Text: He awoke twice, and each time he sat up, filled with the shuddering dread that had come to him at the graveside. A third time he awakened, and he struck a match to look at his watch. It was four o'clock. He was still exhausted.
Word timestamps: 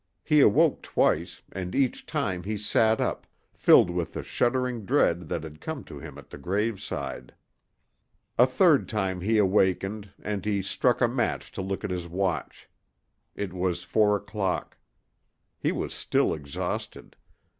He 0.23 0.39
awoke 0.39 0.81
twice, 0.81 1.43
and 1.51 1.75
each 1.75 2.07
time 2.07 2.41
he 2.41 2.57
sat 2.57 2.99
up, 2.99 3.27
filled 3.53 3.91
with 3.91 4.13
the 4.13 4.23
shuddering 4.23 4.83
dread 4.83 5.29
that 5.29 5.43
had 5.43 5.61
come 5.61 5.83
to 5.83 5.99
him 5.99 6.17
at 6.17 6.31
the 6.31 6.39
graveside. 6.39 7.35
A 8.35 8.47
third 8.47 8.89
time 8.89 9.21
he 9.21 9.37
awakened, 9.37 10.09
and 10.19 10.43
he 10.43 10.63
struck 10.63 11.01
a 11.01 11.07
match 11.07 11.51
to 11.51 11.61
look 11.61 11.83
at 11.83 11.91
his 11.91 12.07
watch. 12.07 12.67
It 13.35 13.53
was 13.53 13.83
four 13.83 14.15
o'clock. 14.15 14.75
He 15.59 15.71
was 15.71 15.93
still 15.93 16.33
exhausted. 16.33 17.15